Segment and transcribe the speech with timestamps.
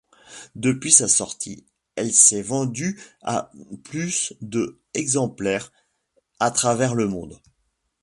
[0.55, 1.63] Depuis sa sortie,
[1.95, 3.51] elle s’est vendue à
[3.83, 5.71] plus de exemplaires
[6.39, 7.39] à travers le monde.